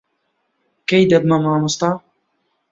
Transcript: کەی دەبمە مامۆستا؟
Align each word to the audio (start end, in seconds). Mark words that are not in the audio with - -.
کەی 0.89 1.03
دەبمە 1.11 1.37
مامۆستا؟ 1.43 1.89